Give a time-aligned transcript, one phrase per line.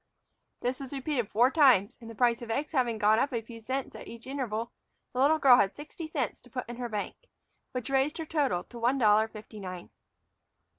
[0.61, 3.61] This was repeated four times, and, the price of eggs having gone up a few
[3.61, 4.71] cents in each interval,
[5.13, 7.17] the little girl had sixty cents to put in her bank,
[7.71, 9.91] which raised her total to one dollar fifty nine.